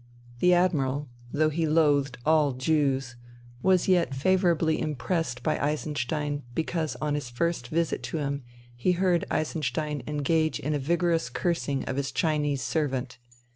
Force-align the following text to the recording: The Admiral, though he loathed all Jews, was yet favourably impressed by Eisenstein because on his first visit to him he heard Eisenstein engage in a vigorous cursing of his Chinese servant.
The 0.39 0.55
Admiral, 0.55 1.09
though 1.31 1.51
he 1.51 1.67
loathed 1.67 2.17
all 2.25 2.53
Jews, 2.53 3.17
was 3.61 3.87
yet 3.87 4.15
favourably 4.15 4.81
impressed 4.81 5.43
by 5.43 5.59
Eisenstein 5.59 6.41
because 6.55 6.95
on 6.99 7.13
his 7.13 7.29
first 7.29 7.67
visit 7.67 8.01
to 8.05 8.17
him 8.17 8.41
he 8.75 8.93
heard 8.93 9.25
Eisenstein 9.29 10.01
engage 10.07 10.59
in 10.59 10.73
a 10.73 10.79
vigorous 10.79 11.29
cursing 11.29 11.83
of 11.85 11.97
his 11.97 12.11
Chinese 12.11 12.63
servant. 12.63 13.19